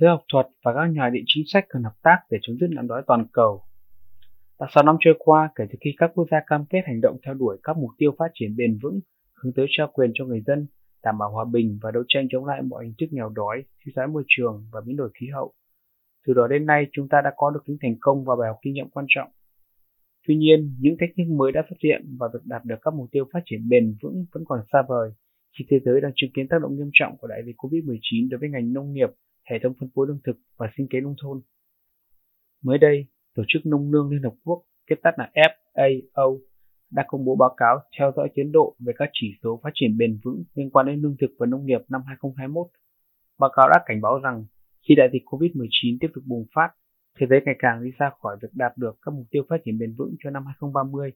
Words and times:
giới 0.00 0.10
học 0.10 0.24
thuật 0.32 0.46
và 0.64 0.74
các 0.74 0.86
nhà 0.86 1.10
định 1.12 1.24
chính 1.26 1.44
sách 1.46 1.64
cần 1.68 1.82
hợp 1.82 1.94
tác 2.02 2.18
để 2.30 2.38
chấm 2.42 2.56
dứt 2.60 2.66
nạn 2.70 2.86
đói 2.86 3.02
toàn 3.06 3.26
cầu. 3.32 3.62
Đã 4.60 4.66
6 4.74 4.84
năm 4.84 4.96
trôi 5.00 5.14
qua 5.18 5.50
kể 5.54 5.64
từ 5.70 5.78
khi 5.84 5.90
các 5.96 6.10
quốc 6.14 6.26
gia 6.30 6.38
cam 6.46 6.64
kết 6.70 6.80
hành 6.86 7.00
động 7.00 7.16
theo 7.24 7.34
đuổi 7.34 7.58
các 7.62 7.76
mục 7.76 7.90
tiêu 7.98 8.14
phát 8.18 8.30
triển 8.34 8.56
bền 8.56 8.78
vững, 8.82 9.00
hướng 9.34 9.52
tới 9.52 9.66
trao 9.70 9.90
quyền 9.92 10.10
cho 10.14 10.24
người 10.24 10.42
dân, 10.46 10.66
đảm 11.02 11.18
bảo 11.18 11.30
hòa 11.30 11.44
bình 11.52 11.78
và 11.82 11.90
đấu 11.90 12.02
tranh 12.08 12.28
chống 12.30 12.44
lại 12.44 12.62
mọi 12.62 12.84
hình 12.84 12.94
thức 12.98 13.06
nghèo 13.10 13.28
đói, 13.28 13.64
suy 13.84 13.92
thoái 13.94 14.08
môi 14.08 14.22
trường 14.28 14.66
và 14.72 14.80
biến 14.86 14.96
đổi 14.96 15.10
khí 15.20 15.26
hậu. 15.34 15.52
Từ 16.26 16.34
đó 16.34 16.46
đến 16.46 16.66
nay, 16.66 16.86
chúng 16.92 17.08
ta 17.08 17.20
đã 17.24 17.32
có 17.36 17.50
được 17.50 17.60
những 17.66 17.78
thành 17.82 17.94
công 18.00 18.24
và 18.24 18.36
bài 18.36 18.48
học 18.48 18.56
kinh 18.62 18.74
nghiệm 18.74 18.90
quan 18.90 19.06
trọng. 19.08 19.30
Tuy 20.28 20.36
nhiên, 20.36 20.76
những 20.80 20.96
thách 21.00 21.10
thức 21.16 21.24
mới 21.38 21.52
đã 21.52 21.62
xuất 21.68 21.76
hiện 21.84 22.16
và 22.18 22.28
việc 22.32 22.40
đạt 22.44 22.64
được 22.64 22.76
các 22.82 22.94
mục 22.94 23.08
tiêu 23.12 23.24
phát 23.32 23.40
triển 23.44 23.68
bền 23.68 23.96
vững 24.02 24.24
vẫn 24.32 24.44
còn 24.46 24.60
xa 24.72 24.82
vời 24.88 25.10
khi 25.58 25.64
thế 25.70 25.78
giới 25.84 26.00
đang 26.00 26.12
chứng 26.16 26.30
kiến 26.34 26.48
tác 26.48 26.62
động 26.62 26.76
nghiêm 26.76 26.90
trọng 26.92 27.16
của 27.16 27.28
đại 27.28 27.42
dịch 27.46 27.56
COVID-19 27.56 28.28
đối 28.30 28.38
với 28.40 28.48
ngành 28.48 28.72
nông 28.72 28.92
nghiệp, 28.92 29.08
hệ 29.50 29.58
thống 29.62 29.74
phân 29.80 29.88
phối 29.94 30.06
lương 30.08 30.20
thực 30.24 30.36
và 30.56 30.70
sinh 30.76 30.86
kế 30.90 31.00
nông 31.00 31.14
thôn. 31.22 31.40
Mới 32.62 32.78
đây, 32.78 33.06
Tổ 33.34 33.42
chức 33.48 33.66
Nông 33.66 33.92
lương 33.92 34.10
Liên 34.10 34.22
Hợp 34.22 34.34
Quốc, 34.44 34.62
viết 34.90 34.96
tắt 35.02 35.14
là 35.18 35.30
FAO, 35.34 36.38
đã 36.90 37.04
công 37.08 37.24
bố 37.24 37.36
báo 37.36 37.54
cáo 37.56 37.78
theo 37.98 38.12
dõi 38.16 38.28
tiến 38.34 38.52
độ 38.52 38.76
về 38.78 38.92
các 38.96 39.10
chỉ 39.12 39.26
số 39.42 39.60
phát 39.62 39.70
triển 39.74 39.98
bền 39.98 40.18
vững 40.24 40.44
liên 40.54 40.70
quan 40.70 40.86
đến 40.86 41.00
lương 41.02 41.16
thực 41.20 41.30
và 41.38 41.46
nông 41.46 41.66
nghiệp 41.66 41.80
năm 41.88 42.02
2021. 42.06 42.66
Báo 43.38 43.50
cáo 43.56 43.68
đã 43.68 43.82
cảnh 43.86 44.00
báo 44.00 44.18
rằng 44.18 44.44
khi 44.88 44.94
đại 44.94 45.08
dịch 45.12 45.22
COVID-19 45.24 45.96
tiếp 46.00 46.08
tục 46.14 46.24
bùng 46.26 46.46
phát, 46.54 46.68
thế 47.18 47.26
giới 47.30 47.40
ngày 47.44 47.54
càng 47.58 47.84
đi 47.84 47.90
xa 47.98 48.10
khỏi 48.20 48.36
việc 48.42 48.48
đạt 48.52 48.72
được 48.76 48.98
các 49.02 49.14
mục 49.14 49.26
tiêu 49.30 49.42
phát 49.48 49.56
triển 49.64 49.78
bền 49.78 49.94
vững 49.98 50.14
cho 50.24 50.30
năm 50.30 50.46
2030. 50.46 51.12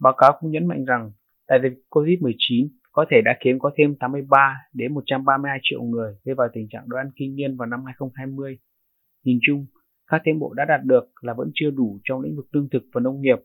Báo 0.00 0.12
cáo 0.18 0.38
cũng 0.40 0.50
nhấn 0.50 0.66
mạnh 0.66 0.84
rằng 0.84 1.12
đại 1.48 1.58
dịch 1.62 1.82
COVID-19 1.90 2.68
có 2.98 3.04
thể 3.10 3.20
đã 3.24 3.36
khiến 3.40 3.58
có 3.58 3.70
thêm 3.78 3.94
83 4.00 4.54
đến 4.74 4.94
132 4.94 5.58
triệu 5.62 5.82
người 5.82 6.14
rơi 6.24 6.34
vào 6.34 6.48
tình 6.52 6.66
trạng 6.70 6.88
đói 6.88 7.00
ăn 7.00 7.10
kinh 7.16 7.36
niên 7.36 7.56
vào 7.56 7.66
năm 7.66 7.84
2020. 7.84 8.58
Nhìn 9.24 9.38
chung, 9.42 9.66
các 10.10 10.20
tiến 10.24 10.38
bộ 10.38 10.54
đã 10.54 10.64
đạt 10.64 10.80
được 10.84 11.04
là 11.20 11.34
vẫn 11.34 11.50
chưa 11.54 11.70
đủ 11.70 11.98
trong 12.04 12.20
lĩnh 12.20 12.36
vực 12.36 12.46
lương 12.52 12.68
thực 12.72 12.82
và 12.92 13.00
nông 13.00 13.20
nghiệp, 13.20 13.38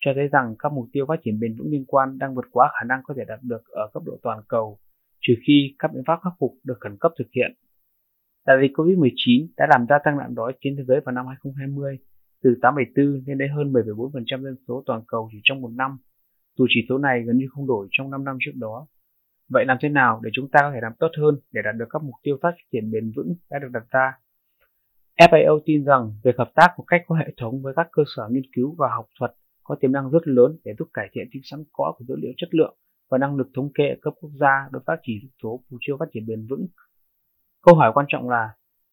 cho 0.00 0.10
thấy 0.14 0.28
rằng 0.28 0.54
các 0.58 0.72
mục 0.72 0.88
tiêu 0.92 1.04
phát 1.08 1.20
triển 1.24 1.40
bền 1.40 1.56
vững 1.56 1.70
liên 1.70 1.84
quan 1.86 2.18
đang 2.18 2.34
vượt 2.34 2.44
quá 2.50 2.70
khả 2.72 2.84
năng 2.88 3.00
có 3.04 3.14
thể 3.16 3.24
đạt 3.28 3.38
được 3.42 3.62
ở 3.68 3.90
cấp 3.94 4.02
độ 4.06 4.18
toàn 4.22 4.42
cầu, 4.48 4.78
trừ 5.20 5.34
khi 5.46 5.74
các 5.78 5.90
biện 5.94 6.02
pháp 6.06 6.20
khắc 6.24 6.32
phục 6.38 6.52
được 6.64 6.78
khẩn 6.80 6.96
cấp 7.00 7.12
thực 7.18 7.28
hiện. 7.36 7.50
Đại 8.46 8.56
dịch 8.62 8.72
COVID-19 8.78 9.46
đã 9.56 9.66
làm 9.70 9.86
gia 9.88 9.98
tăng 10.04 10.18
nạn 10.18 10.34
đói 10.34 10.52
trên 10.60 10.76
thế 10.76 10.84
giới 10.88 11.00
vào 11.04 11.12
năm 11.12 11.26
2020, 11.26 11.98
từ 12.42 12.50
8,4 12.62 13.22
lên 13.26 13.38
đến 13.38 13.50
hơn 13.56 13.72
10,4% 13.72 14.42
dân 14.42 14.56
số 14.68 14.82
toàn 14.86 15.02
cầu 15.06 15.28
chỉ 15.32 15.40
trong 15.42 15.60
một 15.60 15.70
năm, 15.72 15.98
dù 16.58 16.66
chỉ 16.68 16.80
số 16.88 16.98
này 16.98 17.22
gần 17.26 17.38
như 17.38 17.46
không 17.50 17.66
đổi 17.66 17.88
trong 17.90 18.10
5 18.10 18.24
năm 18.24 18.36
trước 18.40 18.52
đó. 18.54 18.86
Vậy 19.48 19.64
làm 19.64 19.76
thế 19.80 19.88
nào 19.88 20.20
để 20.22 20.30
chúng 20.32 20.48
ta 20.50 20.60
có 20.62 20.70
thể 20.74 20.80
làm 20.82 20.92
tốt 20.98 21.10
hơn 21.18 21.34
để 21.52 21.62
đạt 21.64 21.74
được 21.76 21.86
các 21.90 22.02
mục 22.02 22.14
tiêu 22.22 22.38
phát 22.42 22.54
triển 22.72 22.90
bền 22.90 23.12
vững 23.16 23.34
đã 23.50 23.58
được 23.58 23.68
đặt 23.72 23.84
ra? 23.90 24.12
FAO 25.18 25.60
tin 25.64 25.84
rằng 25.84 26.12
việc 26.24 26.38
hợp 26.38 26.50
tác 26.54 26.74
một 26.78 26.84
cách 26.86 27.02
có 27.06 27.14
hệ 27.14 27.32
thống 27.36 27.62
với 27.62 27.72
các 27.76 27.88
cơ 27.92 28.02
sở 28.16 28.28
nghiên 28.30 28.42
cứu 28.56 28.74
và 28.78 28.88
học 28.96 29.06
thuật 29.18 29.34
có 29.62 29.76
tiềm 29.80 29.92
năng 29.92 30.10
rất 30.10 30.26
lớn 30.28 30.58
để 30.64 30.74
giúp 30.78 30.88
cải 30.94 31.08
thiện 31.12 31.28
tính 31.32 31.42
sẵn 31.44 31.64
có 31.72 31.94
của 31.98 32.04
dữ 32.08 32.14
liệu 32.16 32.32
chất 32.36 32.48
lượng 32.54 32.76
và 33.10 33.18
năng 33.18 33.36
lực 33.36 33.48
thống 33.54 33.72
kê 33.74 33.88
ở 33.88 33.96
cấp 34.02 34.14
quốc 34.20 34.30
gia 34.40 34.68
đối 34.72 34.82
với 34.86 34.96
các 34.96 35.00
chỉ 35.02 35.30
số 35.42 35.60
mục 35.70 35.80
tiêu 35.86 35.96
phát 36.00 36.06
triển 36.12 36.26
bền 36.26 36.46
vững. 36.46 36.66
Câu 37.62 37.74
hỏi 37.74 37.92
quan 37.94 38.06
trọng 38.08 38.28
là 38.28 38.50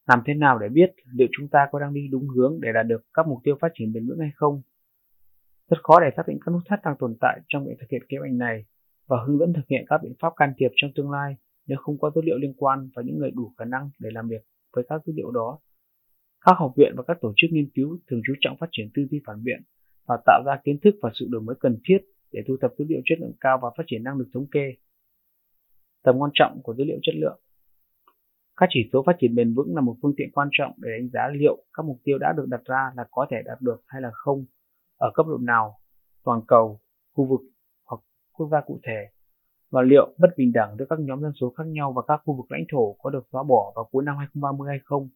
làm 0.08 0.22
thế 0.26 0.34
nào 0.34 0.60
để 0.60 0.70
biết 0.70 0.94
liệu 1.14 1.28
chúng 1.38 1.48
ta 1.48 1.68
có 1.72 1.80
đang 1.80 1.94
đi 1.94 2.08
đúng 2.12 2.28
hướng 2.28 2.58
để 2.62 2.72
đạt 2.74 2.86
được 2.88 3.02
các 3.14 3.28
mục 3.28 3.40
tiêu 3.44 3.58
phát 3.62 3.72
triển 3.74 3.94
bền 3.94 4.08
vững 4.08 4.20
hay 4.20 4.32
không? 4.36 4.62
Rất 5.70 5.78
khó 5.84 6.00
để 6.00 6.08
xác 6.18 6.24
định 6.28 6.40
các 6.46 6.52
nút 6.52 6.62
thắt 6.66 6.80
đang 6.86 6.96
tồn 7.00 7.16
tại 7.22 7.40
trong 7.48 7.66
việc 7.66 7.76
thực 7.80 7.90
hiện 7.90 8.02
kế 8.10 8.18
hoạch 8.18 8.32
này 8.32 8.66
và 9.08 9.18
hướng 9.28 9.38
dẫn 9.40 9.54
thực 9.54 9.68
hiện 9.70 9.86
các 9.88 9.98
biện 10.04 10.14
pháp 10.20 10.34
can 10.36 10.54
thiệp 10.58 10.70
trong 10.76 10.92
tương 10.96 11.12
lai 11.12 11.36
nếu 11.68 11.78
không 11.82 11.98
có 12.00 12.12
dữ 12.16 12.22
liệu 12.22 12.38
liên 12.38 12.54
quan 12.58 12.90
và 12.96 13.04
những 13.06 13.18
người 13.20 13.32
đủ 13.32 13.54
khả 13.58 13.66
năng 13.66 13.90
để 14.00 14.10
làm 14.14 14.28
việc 14.28 14.42
với 14.74 14.86
các 14.90 15.02
dữ 15.06 15.14
liệu 15.16 15.32
đó. 15.32 15.60
Các 16.46 16.56
học 16.58 16.74
viện 16.78 16.94
và 16.98 17.04
các 17.08 17.18
tổ 17.22 17.34
chức 17.36 17.52
nghiên 17.52 17.70
cứu 17.76 18.00
thường 18.08 18.22
chú 18.28 18.34
trọng 18.40 18.58
phát 18.60 18.70
triển 18.72 18.90
tư 18.94 19.06
duy 19.12 19.22
phản 19.28 19.44
biện 19.44 19.62
và 20.08 20.18
tạo 20.26 20.44
ra 20.46 20.60
kiến 20.64 20.80
thức 20.84 20.96
và 21.02 21.12
sự 21.14 21.28
đổi 21.30 21.42
mới 21.42 21.56
cần 21.60 21.80
thiết 21.88 21.98
để 22.32 22.42
thu 22.48 22.58
thập 22.62 22.72
dữ 22.78 22.86
liệu 22.90 23.02
chất 23.06 23.20
lượng 23.20 23.34
cao 23.40 23.60
và 23.62 23.70
phát 23.78 23.84
triển 23.88 24.04
năng 24.04 24.18
lực 24.18 24.28
thống 24.34 24.48
kê. 24.52 24.74
Tầm 26.04 26.16
quan 26.18 26.32
trọng 26.34 26.62
của 26.64 26.76
dữ 26.76 26.84
liệu 26.84 26.98
chất 27.04 27.16
lượng 27.16 27.40
Các 28.58 28.70
chỉ 28.74 28.90
số 28.94 29.04
phát 29.06 29.16
triển 29.20 29.36
bền 29.36 29.54
vững 29.54 29.76
là 29.76 29.82
một 29.82 29.96
phương 30.02 30.14
tiện 30.18 30.32
quan 30.32 30.48
trọng 30.52 30.72
để 30.78 30.90
đánh 31.00 31.10
giá 31.10 31.30
liệu 31.34 31.64
các 31.74 31.86
mục 31.86 31.98
tiêu 32.04 32.18
đã 32.18 32.34
được 32.38 32.46
đặt 32.48 32.62
ra 32.66 32.92
là 32.96 33.06
có 33.12 33.28
thể 33.30 33.38
đạt 33.46 33.62
được 33.62 33.84
hay 33.88 34.02
là 34.02 34.10
không, 34.14 34.46
ở 34.98 35.12
cấp 35.14 35.26
độ 35.28 35.38
nào, 35.38 35.80
toàn 36.24 36.42
cầu, 36.48 36.80
khu 37.14 37.26
vực 37.26 37.42
quốc 38.38 38.50
gia 38.52 38.62
cụ 38.62 38.80
thể, 38.84 39.08
và 39.72 39.82
liệu 39.82 40.16
bất 40.18 40.30
bình 40.38 40.52
đẳng 40.54 40.76
giữa 40.80 40.86
các 40.90 41.00
nhóm 41.00 41.22
dân 41.22 41.32
số 41.42 41.54
khác 41.58 41.64
nhau 41.68 41.94
và 41.96 42.02
các 42.08 42.22
khu 42.26 42.38
vực 42.38 42.46
lãnh 42.50 42.64
thổ 42.72 42.94
có 42.94 43.10
được 43.10 43.28
xóa 43.32 43.44
bỏ 43.44 43.74
vào 43.76 43.86
cuối 43.92 44.04
năm 44.04 44.18
2030 44.18 44.68
hay 44.70 44.80
không. 44.84 45.10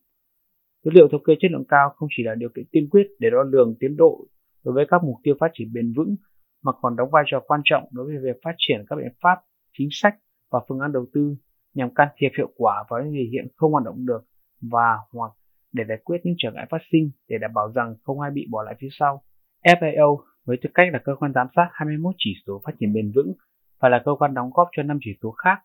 Dữ 0.84 0.92
liệu 0.94 1.08
thống 1.12 1.24
kê 1.24 1.34
chất 1.40 1.52
lượng 1.52 1.66
cao 1.68 1.90
không 1.96 2.10
chỉ 2.18 2.24
là 2.24 2.36
điều 2.36 2.50
kiện 2.56 2.66
tiên 2.72 2.90
quyết 2.90 3.08
để 3.20 3.30
đo 3.30 3.44
lường 3.44 3.76
tiến 3.80 3.98
độ 3.98 4.26
đối 4.64 4.74
với 4.74 4.86
các 4.90 5.04
mục 5.04 5.16
tiêu 5.24 5.36
phát 5.40 5.52
triển 5.54 5.74
bền 5.74 5.94
vững, 5.94 6.16
mà 6.64 6.72
còn 6.82 6.96
đóng 6.96 7.10
vai 7.12 7.24
trò 7.28 7.40
quan 7.48 7.62
trọng 7.64 7.84
đối 7.92 8.06
với 8.06 8.16
việc 8.24 8.40
phát 8.44 8.56
triển 8.58 8.86
các 8.90 8.96
biện 8.96 9.14
pháp, 9.22 9.40
chính 9.78 9.88
sách 9.92 10.16
và 10.52 10.60
phương 10.68 10.80
án 10.80 10.92
đầu 10.92 11.06
tư 11.14 11.36
nhằm 11.74 11.94
can 11.94 12.08
thiệp 12.18 12.30
hiệu 12.38 12.52
quả 12.56 12.86
vào 12.90 13.04
những 13.04 13.12
gì 13.12 13.30
hiện 13.32 13.48
không 13.56 13.72
hoạt 13.72 13.86
động 13.86 14.06
được 14.06 14.22
và 14.62 14.98
hoặc 15.12 15.32
để 15.72 15.84
giải 15.88 15.98
quyết 16.04 16.18
những 16.24 16.36
trở 16.38 16.52
ngại 16.52 16.66
phát 16.70 16.82
sinh 16.92 17.12
để 17.28 17.38
đảm 17.42 17.52
bảo 17.54 17.72
rằng 17.72 17.96
không 18.04 18.20
ai 18.20 18.32
bị 18.32 18.48
bỏ 18.52 18.64
lại 18.64 18.76
phía 18.80 18.88
sau. 18.92 19.24
FAO 19.64 20.18
với 20.50 20.58
tư 20.62 20.70
cách 20.74 20.88
là 20.94 21.00
cơ 21.06 21.16
quan 21.20 21.32
giám 21.36 21.48
sát 21.56 21.68
21 21.72 22.16
chỉ 22.18 22.34
số 22.48 22.62
phát 22.66 22.72
triển 22.80 22.94
bền 22.94 23.12
vững 23.16 23.34
và 23.80 23.90
là 23.90 24.02
cơ 24.06 24.12
quan 24.20 24.34
đóng 24.34 24.50
góp 24.54 24.68
cho 24.76 24.84
5 24.84 24.98
chỉ 25.02 25.12
số 25.22 25.32
khác, 25.32 25.58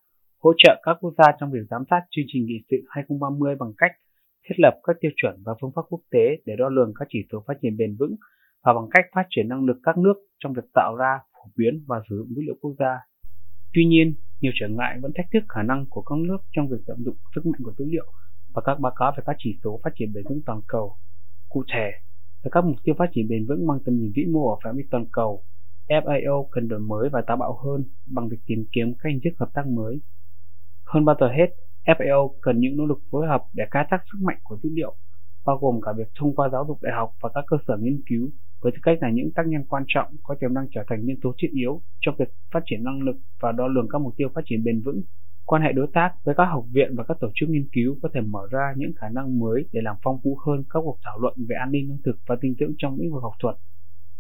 hỗ 0.43 0.53
trợ 0.59 0.83
các 0.83 0.97
quốc 1.01 1.15
gia 1.19 1.33
trong 1.41 1.51
việc 1.53 1.65
giám 1.71 1.83
sát 1.91 2.01
chương 2.11 2.25
trình 2.29 2.47
nghị 2.47 2.59
sự 2.71 2.77
2030 2.89 3.57
bằng 3.61 3.73
cách 3.79 3.93
thiết 4.45 4.55
lập 4.59 4.75
các 4.85 4.97
tiêu 5.01 5.11
chuẩn 5.17 5.43
và 5.45 5.53
phương 5.61 5.73
pháp 5.77 5.83
quốc 5.89 6.01
tế 6.11 6.25
để 6.47 6.57
đo 6.59 6.69
lường 6.69 6.93
các 6.99 7.09
chỉ 7.11 7.19
số 7.33 7.45
phát 7.47 7.55
triển 7.63 7.77
bền 7.77 7.97
vững 7.99 8.15
và 8.65 8.73
bằng 8.73 8.89
cách 8.91 9.05
phát 9.15 9.27
triển 9.31 9.49
năng 9.49 9.65
lực 9.65 9.77
các 9.83 9.99
nước 9.99 10.15
trong 10.39 10.53
việc 10.53 10.65
tạo 10.75 10.97
ra, 10.97 11.19
phổ 11.33 11.51
biến 11.57 11.85
và 11.87 11.97
sử 12.09 12.17
dụng 12.19 12.29
dữ 12.35 12.43
liệu 12.47 12.57
quốc 12.61 12.75
gia. 12.79 12.99
Tuy 13.75 13.85
nhiên, 13.85 14.15
nhiều 14.41 14.53
trở 14.55 14.69
ngại 14.69 14.99
vẫn 15.03 15.13
thách 15.17 15.27
thức 15.33 15.45
khả 15.49 15.63
năng 15.63 15.87
của 15.91 16.03
các 16.03 16.19
nước 16.19 16.39
trong 16.53 16.69
việc 16.69 16.81
tận 16.87 16.97
dụng 17.05 17.17
sức 17.35 17.47
mạnh 17.47 17.61
của 17.65 17.75
dữ 17.79 17.85
liệu 17.89 18.07
và 18.55 18.63
các 18.65 18.81
báo 18.81 18.93
cáo 18.97 19.13
về 19.17 19.23
các 19.27 19.37
chỉ 19.39 19.59
số 19.65 19.81
phát 19.85 19.91
triển 19.99 20.13
bền 20.15 20.25
vững 20.29 20.43
toàn 20.47 20.61
cầu. 20.69 20.97
Cụ 21.49 21.65
thể, 21.75 21.91
về 22.45 22.49
các 22.53 22.65
mục 22.65 22.77
tiêu 22.85 22.95
phát 22.99 23.11
triển 23.13 23.29
bền 23.29 23.47
vững 23.47 23.67
mang 23.67 23.79
tầm 23.85 23.97
nhìn 23.97 24.13
vĩ 24.17 24.25
mô 24.25 24.55
ở 24.55 24.57
phạm 24.65 24.77
vi 24.77 24.83
toàn 24.91 25.07
cầu, 25.13 25.43
FAO 25.89 26.47
cần 26.51 26.69
đổi 26.69 26.81
mới 26.81 27.09
và 27.09 27.23
táo 27.27 27.37
bạo 27.37 27.59
hơn 27.65 27.85
bằng 28.07 28.29
việc 28.29 28.39
tìm 28.47 28.65
kiếm 28.73 28.95
các 28.99 29.11
hình 29.11 29.21
thức 29.25 29.31
hợp 29.39 29.51
tác 29.55 29.67
mới. 29.67 30.01
Hơn 30.85 31.05
bao 31.05 31.17
giờ 31.21 31.29
hết, 31.29 31.47
FAO 31.87 32.31
cần 32.41 32.61
những 32.61 32.77
nỗ 32.77 32.87
lực 32.87 32.99
phối 33.11 33.27
hợp 33.27 33.43
để 33.53 33.65
khai 33.71 33.85
thác 33.91 33.99
sức 34.13 34.19
mạnh 34.23 34.39
của 34.43 34.59
dữ 34.63 34.71
liệu, 34.73 34.95
bao 35.47 35.59
gồm 35.59 35.81
cả 35.81 35.93
việc 35.97 36.09
thông 36.19 36.35
qua 36.35 36.49
giáo 36.49 36.65
dục 36.69 36.83
đại 36.83 36.93
học 36.97 37.11
và 37.21 37.31
các 37.35 37.45
cơ 37.47 37.57
sở 37.69 37.77
nghiên 37.81 38.01
cứu 38.09 38.31
với 38.61 38.73
tư 38.73 38.79
cách 38.83 38.99
là 39.01 39.11
những 39.11 39.31
tác 39.35 39.47
nhân 39.47 39.65
quan 39.69 39.85
trọng 39.87 40.09
có 40.23 40.35
tiềm 40.41 40.55
năng 40.55 40.67
trở 40.71 40.85
thành 40.87 41.07
nhân 41.07 41.17
tố 41.23 41.33
thiết 41.39 41.49
yếu 41.53 41.83
trong 42.01 42.15
việc 42.19 42.29
phát 42.53 42.61
triển 42.67 42.85
năng 42.85 43.03
lực 43.03 43.17
và 43.41 43.53
đo 43.53 43.67
lường 43.67 43.89
các 43.89 43.99
mục 43.99 44.15
tiêu 44.17 44.29
phát 44.35 44.43
triển 44.45 44.65
bền 44.65 44.81
vững. 44.81 45.03
Quan 45.47 45.63
hệ 45.63 45.73
đối 45.73 45.87
tác 45.93 46.15
với 46.25 46.35
các 46.35 46.45
học 46.45 46.65
viện 46.73 46.95
và 46.97 47.05
các 47.05 47.17
tổ 47.21 47.31
chức 47.35 47.49
nghiên 47.49 47.69
cứu 47.73 47.99
có 48.03 48.09
thể 48.15 48.21
mở 48.21 48.49
ra 48.51 48.75
những 48.77 48.93
khả 48.97 49.09
năng 49.09 49.39
mới 49.39 49.65
để 49.73 49.81
làm 49.83 49.97
phong 50.03 50.21
phú 50.25 50.39
hơn 50.47 50.65
các 50.71 50.81
cuộc 50.85 50.99
thảo 51.05 51.19
luận 51.19 51.35
về 51.49 51.57
an 51.57 51.73
ninh 51.73 51.89
lương 51.89 52.03
thực 52.05 52.19
và 52.27 52.37
dinh 52.43 52.55
dưỡng 52.55 52.75
trong 52.79 53.01
lĩnh 53.01 53.13
vực 53.13 53.23
học 53.23 53.35
thuật. 53.39 53.57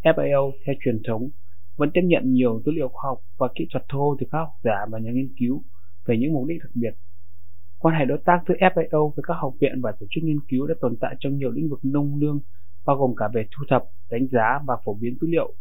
FAO 0.02 0.52
theo 0.66 0.74
truyền 0.84 1.02
thống 1.08 1.28
vẫn 1.76 1.90
tiếp 1.94 2.02
nhận 2.04 2.32
nhiều 2.32 2.62
dữ 2.66 2.72
liệu 2.72 2.88
khoa 2.88 3.08
học 3.08 3.18
và 3.38 3.48
kỹ 3.54 3.66
thuật 3.72 3.84
thô 3.88 4.16
từ 4.20 4.26
các 4.30 4.38
học 4.38 4.52
giả 4.64 4.86
và 4.90 4.98
nhà 4.98 5.10
nghiên 5.10 5.28
cứu 5.38 5.62
về 6.06 6.16
những 6.18 6.32
mục 6.32 6.46
đích 6.46 6.58
đặc 6.62 6.70
biệt 6.74 6.94
Quan 7.84 7.94
hệ 7.98 8.04
đối 8.04 8.18
tác 8.18 8.41
giữa 8.48 8.54
FAO 8.54 9.08
với 9.08 9.22
các 9.26 9.34
học 9.34 9.54
viện 9.60 9.80
và 9.82 9.92
tổ 10.00 10.06
chức 10.10 10.24
nghiên 10.24 10.41
cứu 10.48 10.66
đã 10.66 10.74
tồn 10.80 10.96
tại 11.00 11.16
trong 11.20 11.36
nhiều 11.38 11.50
lĩnh 11.50 11.68
vực 11.68 11.80
nông 11.82 12.20
lương, 12.20 12.41
bao 12.84 12.96
gồm 12.96 13.14
cả 13.16 13.28
về 13.34 13.46
thu 13.56 13.64
thập, 13.68 13.84
đánh 14.10 14.26
giá 14.32 14.60
và 14.66 14.76
phổ 14.84 14.94
biến 14.94 15.16
dữ 15.20 15.26
liệu. 15.30 15.54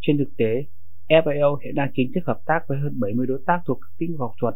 Trên 0.00 0.18
thực 0.18 0.36
tế, 0.36 0.64
FAO 1.08 1.56
hiện 1.56 1.74
đang 1.74 1.90
chính 1.94 2.12
thức 2.14 2.20
hợp 2.26 2.40
tác 2.46 2.60
với 2.68 2.78
hơn 2.78 3.00
70 3.00 3.26
đối 3.26 3.40
tác 3.46 3.60
thuộc 3.66 3.78
các 3.80 3.88
lĩnh 3.98 4.10
vực 4.10 4.20
học 4.20 4.32
thuật. 4.40 4.54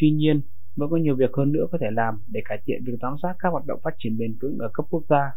Tuy 0.00 0.10
nhiên, 0.10 0.40
vẫn 0.76 0.90
có 0.90 0.96
nhiều 0.96 1.16
việc 1.16 1.30
hơn 1.36 1.52
nữa 1.52 1.66
có 1.72 1.78
thể 1.80 1.86
làm 1.92 2.22
để 2.26 2.40
cải 2.44 2.58
thiện 2.64 2.84
việc 2.84 2.92
giám 3.02 3.16
sát 3.22 3.34
các 3.38 3.48
hoạt 3.48 3.66
động 3.66 3.80
phát 3.84 3.94
triển 3.98 4.18
bền 4.18 4.38
vững 4.42 4.58
ở 4.58 4.70
cấp 4.74 4.86
quốc 4.90 5.02
gia. 5.08 5.32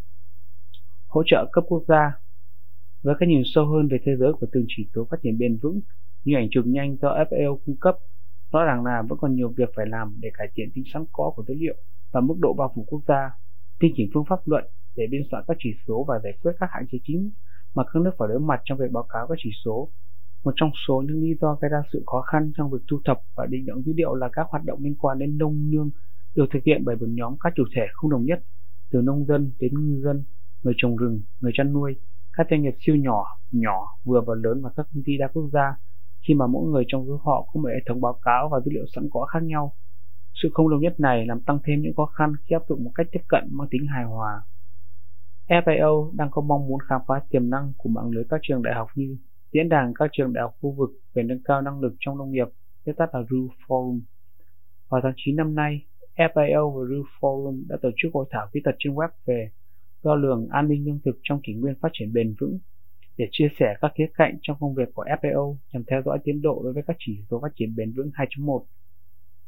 Hỗ 1.08 1.22
trợ 1.26 1.46
cấp 1.52 1.64
quốc 1.68 1.84
gia 1.88 2.12
Với 3.02 3.14
cái 3.18 3.28
nhìn 3.28 3.42
sâu 3.44 3.66
hơn 3.66 3.88
về 3.88 3.98
thế 4.04 4.16
giới 4.16 4.32
của 4.32 4.46
từng 4.52 4.64
chỉ 4.68 4.88
số 4.94 5.06
phát 5.10 5.16
triển 5.22 5.38
bền 5.38 5.58
vững 5.62 5.80
như 6.24 6.36
ảnh 6.36 6.48
chụp 6.50 6.64
nhanh 6.66 6.96
do 7.02 7.08
FAO 7.08 7.58
cung 7.66 7.76
cấp 7.76 7.96
Rõ 8.52 8.64
ràng 8.64 8.84
là 8.84 9.02
vẫn 9.08 9.18
còn 9.18 9.34
nhiều 9.34 9.48
việc 9.56 9.68
phải 9.76 9.86
làm 9.86 10.16
để 10.20 10.30
cải 10.34 10.48
thiện 10.54 10.68
tính 10.74 10.84
sẵn 10.92 11.04
có 11.12 11.32
của 11.36 11.44
dữ 11.48 11.54
liệu 11.54 11.74
và 12.12 12.20
mức 12.20 12.34
độ 12.38 12.54
bao 12.54 12.72
phủ 12.74 12.84
quốc 12.88 13.00
gia, 13.08 13.30
tinh 13.80 13.92
chỉnh 13.96 14.10
phương 14.14 14.24
pháp 14.28 14.40
luận 14.44 14.64
để 14.96 15.06
biên 15.10 15.22
soạn 15.30 15.44
các 15.48 15.56
chỉ 15.60 15.70
số 15.86 16.04
và 16.08 16.20
giải 16.24 16.32
quyết 16.40 16.52
các 16.60 16.68
hạn 16.72 16.86
chế 16.90 16.98
chính 17.04 17.30
mà 17.74 17.84
các 17.84 18.02
nước 18.02 18.10
phải 18.18 18.28
đối 18.28 18.40
mặt 18.40 18.60
trong 18.64 18.78
việc 18.78 18.90
báo 18.92 19.06
cáo 19.08 19.26
các 19.26 19.34
chỉ 19.38 19.50
số. 19.64 19.90
Một 20.44 20.52
trong 20.56 20.70
số 20.88 21.02
những 21.06 21.22
lý 21.22 21.34
do 21.40 21.58
gây 21.60 21.68
ra 21.68 21.82
sự 21.92 22.02
khó 22.06 22.20
khăn 22.20 22.52
trong 22.56 22.70
việc 22.70 22.78
thu 22.90 23.00
thập 23.04 23.20
và 23.34 23.46
định 23.46 23.66
lượng 23.66 23.82
dữ 23.82 23.92
liệu 23.96 24.14
là 24.14 24.28
các 24.32 24.46
hoạt 24.50 24.64
động 24.64 24.78
liên 24.82 24.94
quan 24.94 25.18
đến 25.18 25.38
nông 25.38 25.70
nương 25.70 25.90
được 26.34 26.46
thực 26.52 26.64
hiện 26.64 26.84
bởi 26.84 26.96
một 26.96 27.06
nhóm 27.08 27.36
các 27.40 27.52
chủ 27.56 27.64
thể 27.76 27.82
không 27.92 28.10
đồng 28.10 28.24
nhất, 28.24 28.42
từ 28.90 29.00
nông 29.00 29.24
dân 29.24 29.50
đến 29.60 29.74
ngư 29.74 30.00
dân, 30.00 30.24
người 30.62 30.74
trồng 30.76 30.96
rừng, 30.96 31.20
người 31.40 31.52
chăn 31.54 31.72
nuôi, 31.72 31.96
các 32.32 32.46
doanh 32.50 32.62
nghiệp 32.62 32.74
siêu 32.80 32.96
nhỏ, 32.96 33.24
nhỏ, 33.52 33.86
vừa 34.04 34.20
và 34.26 34.34
lớn 34.34 34.62
và 34.62 34.70
các 34.76 34.86
công 34.94 35.02
ty 35.06 35.16
đa 35.18 35.28
quốc 35.32 35.48
gia 35.52 35.76
khi 36.28 36.34
mà 36.34 36.46
mỗi 36.46 36.70
người 36.70 36.84
trong 36.88 37.06
số 37.06 37.20
họ 37.24 37.48
có 37.52 37.60
một 37.60 37.68
hệ 37.68 37.80
thống 37.86 38.00
báo 38.00 38.18
cáo 38.22 38.48
và 38.48 38.60
dữ 38.60 38.70
liệu 38.74 38.84
sẵn 38.94 39.08
có 39.12 39.26
khác 39.26 39.42
nhau. 39.42 39.72
Sự 40.42 40.48
không 40.54 40.70
đồng 40.70 40.80
nhất 40.80 41.00
này 41.00 41.26
làm 41.26 41.40
tăng 41.40 41.58
thêm 41.64 41.82
những 41.82 41.94
khó 41.94 42.06
khăn 42.06 42.32
khi 42.44 42.54
áp 42.54 42.62
dụng 42.68 42.84
một 42.84 42.90
cách 42.94 43.06
tiếp 43.12 43.20
cận 43.28 43.48
mang 43.50 43.68
tính 43.70 43.86
hài 43.86 44.04
hòa. 44.04 44.42
FAO 45.48 46.10
đang 46.16 46.30
có 46.30 46.42
mong 46.42 46.68
muốn 46.68 46.80
khám 46.88 47.00
phá 47.06 47.20
tiềm 47.30 47.50
năng 47.50 47.72
của 47.76 47.88
mạng 47.88 48.10
lưới 48.10 48.24
các 48.24 48.40
trường 48.42 48.62
đại 48.62 48.74
học 48.74 48.88
như 48.94 49.16
Diễn 49.54 49.68
đàn 49.68 49.92
các 49.94 50.10
trường 50.12 50.32
đại 50.32 50.42
học 50.42 50.54
khu 50.60 50.70
vực 50.70 50.90
về 51.14 51.22
nâng 51.22 51.42
cao 51.44 51.62
năng 51.62 51.80
lực 51.80 51.94
trong 52.00 52.18
nông 52.18 52.30
nghiệp, 52.30 52.48
viết 52.84 52.92
tắt 52.96 53.14
là 53.14 53.20
RU 53.30 53.48
Forum. 53.66 54.00
Vào 54.88 55.00
tháng 55.04 55.12
9 55.16 55.36
năm 55.36 55.54
nay, 55.54 55.84
FAO 56.16 56.70
và 56.70 56.88
RU 56.88 57.04
Forum 57.20 57.62
đã 57.68 57.76
tổ 57.82 57.90
chức 57.96 58.14
hội 58.14 58.26
thảo 58.30 58.48
kỹ 58.52 58.60
thuật 58.64 58.76
trên 58.78 58.94
web 58.94 59.08
về 59.26 59.50
đo 60.04 60.14
lường 60.14 60.48
an 60.50 60.68
ninh 60.68 60.84
lương 60.84 60.98
thực 61.04 61.18
trong 61.22 61.40
kỷ 61.42 61.54
nguyên 61.54 61.74
phát 61.80 61.88
triển 61.92 62.12
bền 62.12 62.34
vững 62.40 62.58
để 63.16 63.28
chia 63.30 63.48
sẻ 63.58 63.74
các 63.80 63.92
khía 63.94 64.06
cạnh 64.14 64.38
trong 64.42 64.56
công 64.60 64.74
việc 64.74 64.94
của 64.94 65.04
FAO 65.22 65.56
nhằm 65.72 65.84
theo 65.90 66.02
dõi 66.04 66.18
tiến 66.24 66.42
độ 66.42 66.60
đối 66.64 66.72
với 66.72 66.82
các 66.86 66.96
chỉ 66.98 67.18
số 67.30 67.40
phát 67.40 67.52
triển 67.54 67.76
bền 67.76 67.92
vững 67.92 68.10
2.1. 68.14 68.62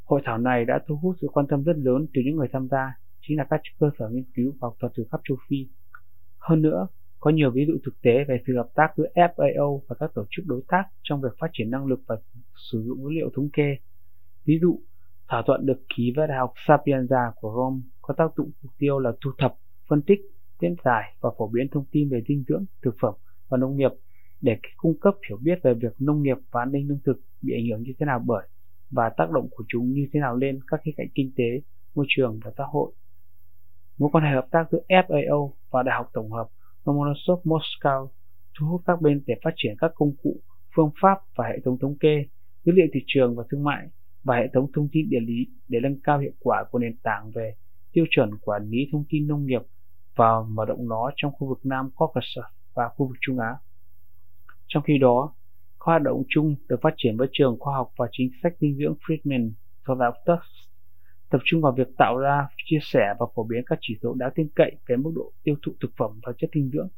Hội 0.04 0.22
thảo 0.24 0.38
này 0.38 0.64
đã 0.64 0.78
thu 0.86 0.96
hút 0.96 1.16
sự 1.20 1.28
quan 1.32 1.46
tâm 1.46 1.62
rất 1.64 1.76
lớn 1.76 2.06
từ 2.14 2.22
những 2.24 2.36
người 2.36 2.48
tham 2.52 2.68
gia, 2.68 2.98
chính 3.20 3.36
là 3.38 3.46
các 3.50 3.60
cơ 3.78 3.90
sở 3.98 4.08
nghiên 4.08 4.24
cứu 4.34 4.52
và 4.60 4.66
học 4.66 4.76
thuật 4.80 4.92
từ 4.96 5.06
khắp 5.10 5.20
châu 5.28 5.36
Phi. 5.48 5.66
Hơn 6.38 6.62
nữa, 6.62 6.86
có 7.20 7.30
nhiều 7.30 7.50
ví 7.50 7.66
dụ 7.66 7.78
thực 7.84 8.02
tế 8.02 8.24
về 8.28 8.40
sự 8.46 8.56
hợp 8.56 8.68
tác 8.74 8.88
giữa 8.96 9.06
FAO 9.14 9.80
và 9.88 9.96
các 10.00 10.10
tổ 10.14 10.24
chức 10.30 10.46
đối 10.46 10.62
tác 10.68 10.84
trong 11.02 11.20
việc 11.20 11.32
phát 11.38 11.50
triển 11.52 11.70
năng 11.70 11.86
lực 11.86 12.00
và 12.06 12.16
sử 12.70 12.82
dụng 12.82 13.04
dữ 13.04 13.10
liệu 13.10 13.30
thống 13.36 13.48
kê. 13.52 13.76
Ví 14.44 14.58
dụ, 14.62 14.80
thỏa 15.28 15.42
thuận 15.46 15.66
được 15.66 15.78
ký 15.96 16.12
với 16.16 16.26
Đại 16.26 16.38
học 16.38 16.52
Sapienza 16.66 17.32
của 17.36 17.52
Rome 17.56 17.80
có 18.02 18.14
tác 18.14 18.36
dụng 18.36 18.50
mục 18.62 18.72
tiêu 18.78 18.98
là 18.98 19.12
thu 19.24 19.30
thập, 19.38 19.54
phân 19.88 20.02
tích, 20.02 20.20
diễn 20.60 20.74
giải 20.84 21.16
và 21.20 21.30
phổ 21.38 21.48
biến 21.48 21.68
thông 21.68 21.84
tin 21.90 22.08
về 22.08 22.22
dinh 22.28 22.44
dưỡng, 22.48 22.64
thực 22.82 22.94
phẩm 23.00 23.14
và 23.48 23.58
nông 23.58 23.76
nghiệp 23.76 23.90
để 24.40 24.56
cung 24.76 25.00
cấp 25.00 25.14
hiểu 25.28 25.38
biết 25.42 25.58
về 25.62 25.74
việc 25.74 25.92
nông 25.98 26.22
nghiệp 26.22 26.36
và 26.50 26.62
an 26.62 26.72
ninh 26.72 26.88
lương 26.88 26.98
thực 27.04 27.20
bị 27.42 27.54
ảnh 27.54 27.66
hưởng 27.70 27.82
như 27.82 27.92
thế 27.98 28.06
nào 28.06 28.22
bởi 28.26 28.48
và 28.90 29.08
tác 29.16 29.30
động 29.30 29.48
của 29.50 29.64
chúng 29.68 29.92
như 29.92 30.08
thế 30.12 30.20
nào 30.20 30.36
lên 30.36 30.60
các 30.66 30.80
khía 30.84 30.92
cạnh 30.96 31.08
kinh 31.14 31.32
tế, 31.36 31.60
môi 31.94 32.06
trường 32.08 32.40
và 32.44 32.50
xã 32.58 32.64
hội. 32.64 32.92
Mối 33.98 34.10
quan 34.12 34.24
hệ 34.24 34.30
hợp 34.30 34.46
tác 34.50 34.64
giữa 34.72 34.80
FAO 34.88 35.52
và 35.70 35.82
Đại 35.82 35.94
học 35.96 36.10
Tổng 36.12 36.32
hợp 36.32 36.48
Lomonosov 36.86 37.40
Moscow 37.44 38.08
thu 38.58 38.66
hút 38.66 38.82
các 38.86 39.00
bên 39.00 39.22
để 39.26 39.34
phát 39.44 39.54
triển 39.56 39.74
các 39.78 39.90
công 39.94 40.12
cụ, 40.22 40.40
phương 40.76 40.90
pháp 41.02 41.18
và 41.36 41.44
hệ 41.48 41.58
thống 41.64 41.78
thống 41.78 41.96
kê, 42.00 42.24
dữ 42.64 42.72
liệu 42.72 42.86
thị 42.92 43.00
trường 43.06 43.36
và 43.36 43.44
thương 43.50 43.64
mại 43.64 43.88
và 44.24 44.36
hệ 44.36 44.48
thống 44.54 44.66
thông 44.74 44.88
tin 44.92 45.10
địa 45.10 45.20
lý 45.20 45.46
để 45.68 45.80
nâng 45.82 46.00
cao 46.00 46.18
hiệu 46.18 46.32
quả 46.38 46.64
của 46.70 46.78
nền 46.78 46.96
tảng 47.02 47.30
về 47.30 47.54
tiêu 47.92 48.04
chuẩn 48.10 48.30
quản 48.42 48.70
lý 48.70 48.78
thông 48.92 49.04
tin 49.08 49.26
nông 49.26 49.46
nghiệp 49.46 49.62
và 50.16 50.42
mở 50.48 50.64
rộng 50.64 50.88
nó 50.88 51.10
trong 51.16 51.32
khu 51.32 51.48
vực 51.48 51.60
Nam 51.64 51.90
Caucasus 51.98 52.44
và 52.74 52.88
khu 52.88 53.06
vực 53.06 53.16
Trung 53.20 53.38
Á. 53.38 53.54
Trong 54.66 54.82
khi 54.82 54.98
đó, 54.98 55.32
các 55.80 55.84
hoạt 55.84 56.02
động 56.02 56.22
chung 56.28 56.54
được 56.68 56.76
phát 56.82 56.94
triển 56.96 57.16
với 57.16 57.28
trường 57.32 57.56
khoa 57.58 57.76
học 57.76 57.92
và 57.96 58.06
chính 58.12 58.30
sách 58.42 58.52
dinh 58.60 58.76
dưỡng 58.76 58.94
Friedman 59.06 59.50
thuộc 59.86 59.98
đại 59.98 60.06
học 60.06 60.14
Tufts 60.26 60.66
tập 61.30 61.40
trung 61.44 61.60
vào 61.60 61.72
việc 61.72 61.88
tạo 61.98 62.18
ra, 62.18 62.48
chia 62.66 62.78
sẻ 62.82 63.14
và 63.18 63.26
phổ 63.34 63.44
biến 63.44 63.62
các 63.66 63.78
chỉ 63.82 63.98
số 64.02 64.14
đáng 64.14 64.30
tin 64.34 64.48
cậy 64.54 64.72
về 64.88 64.96
mức 64.96 65.12
độ 65.14 65.32
tiêu 65.42 65.54
thụ 65.66 65.72
thực 65.80 65.90
phẩm 65.98 66.20
và 66.26 66.32
chất 66.38 66.50
dinh 66.54 66.70
dưỡng. 66.72 66.88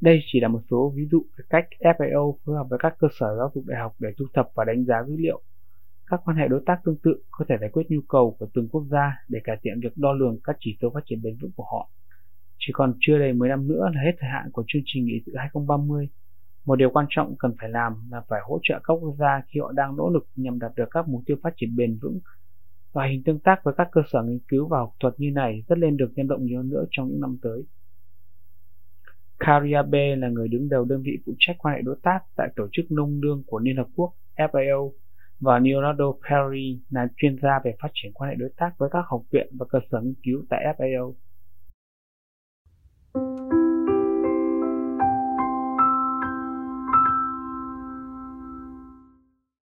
Đây 0.00 0.20
chỉ 0.26 0.40
là 0.40 0.48
một 0.48 0.60
số 0.70 0.92
ví 0.96 1.02
dụ 1.10 1.26
về 1.38 1.44
cách 1.50 1.66
FAO 1.80 2.36
phối 2.44 2.56
hợp 2.56 2.66
với 2.70 2.78
các 2.82 2.94
cơ 2.98 3.08
sở 3.20 3.36
giáo 3.38 3.50
dục 3.54 3.64
đại 3.66 3.80
học 3.80 3.92
để 3.98 4.08
thu 4.18 4.24
thập 4.34 4.48
và 4.54 4.64
đánh 4.64 4.84
giá 4.84 5.04
dữ 5.06 5.16
liệu. 5.18 5.42
Các 6.06 6.20
quan 6.24 6.36
hệ 6.36 6.48
đối 6.48 6.62
tác 6.66 6.80
tương 6.84 6.98
tự 7.02 7.22
có 7.30 7.44
thể 7.48 7.56
giải 7.60 7.70
quyết 7.72 7.82
nhu 7.88 8.00
cầu 8.08 8.36
của 8.38 8.46
từng 8.54 8.68
quốc 8.68 8.84
gia 8.90 9.12
để 9.28 9.40
cải 9.44 9.56
thiện 9.62 9.80
việc 9.82 9.96
đo 9.96 10.12
lường 10.12 10.38
các 10.44 10.56
chỉ 10.60 10.76
số 10.80 10.90
phát 10.94 11.00
triển 11.06 11.22
bền 11.22 11.36
vững 11.40 11.52
của 11.56 11.64
họ. 11.72 11.90
Chỉ 12.58 12.72
còn 12.72 12.94
chưa 13.00 13.18
đầy 13.18 13.32
10 13.32 13.48
năm 13.48 13.68
nữa 13.68 13.90
là 13.94 14.00
hết 14.04 14.12
thời 14.18 14.30
hạn 14.30 14.50
của 14.52 14.64
chương 14.68 14.82
trình 14.84 15.04
nghị 15.04 15.22
sự 15.26 15.32
2030. 15.36 16.08
Một 16.64 16.76
điều 16.76 16.90
quan 16.90 17.06
trọng 17.08 17.34
cần 17.38 17.54
phải 17.60 17.68
làm 17.68 17.92
là 18.10 18.22
phải 18.28 18.40
hỗ 18.44 18.58
trợ 18.62 18.80
các 18.84 18.94
quốc 18.94 19.14
gia 19.18 19.42
khi 19.48 19.60
họ 19.60 19.72
đang 19.72 19.96
nỗ 19.96 20.10
lực 20.10 20.26
nhằm 20.36 20.58
đạt 20.58 20.72
được 20.76 20.88
các 20.90 21.08
mục 21.08 21.22
tiêu 21.26 21.36
phát 21.42 21.52
triển 21.56 21.76
bền 21.76 21.98
vững 22.02 22.18
và 22.92 23.06
hình 23.06 23.22
tương 23.24 23.38
tác 23.38 23.60
với 23.64 23.74
các 23.76 23.88
cơ 23.92 24.00
sở 24.12 24.22
nghiên 24.22 24.38
cứu 24.48 24.68
và 24.68 24.78
học 24.78 24.94
thuật 25.00 25.14
như 25.18 25.30
này 25.30 25.62
rất 25.68 25.78
lên 25.78 25.96
được 25.96 26.12
nhân 26.16 26.28
động 26.28 26.44
nhiều 26.44 26.58
hơn 26.58 26.68
nữa 26.68 26.84
trong 26.90 27.08
những 27.08 27.20
năm 27.20 27.38
tới. 27.42 27.62
Karia 29.38 29.82
B 29.82 29.94
là 30.18 30.28
người 30.28 30.48
đứng 30.48 30.68
đầu 30.68 30.84
đơn 30.84 31.02
vị 31.02 31.18
phụ 31.26 31.32
trách 31.38 31.56
quan 31.58 31.74
hệ 31.74 31.82
đối 31.82 31.96
tác 32.02 32.20
tại 32.36 32.48
Tổ 32.56 32.68
chức 32.72 32.90
Nông 32.90 33.20
lương 33.22 33.42
của 33.46 33.58
Liên 33.58 33.76
Hợp 33.76 33.86
Quốc 33.94 34.14
FAO 34.36 34.92
và 35.40 35.58
Leonardo 35.58 36.12
Perry 36.30 36.80
là 36.90 37.08
chuyên 37.16 37.36
gia 37.42 37.60
về 37.64 37.74
phát 37.82 37.88
triển 37.94 38.12
quan 38.14 38.30
hệ 38.30 38.36
đối 38.36 38.50
tác 38.56 38.70
với 38.78 38.88
các 38.92 39.04
học 39.06 39.22
viện 39.30 39.46
và 39.58 39.66
cơ 39.68 39.78
sở 39.90 40.00
nghiên 40.00 40.14
cứu 40.22 40.44
tại 40.50 40.64
FAO. 40.78 41.14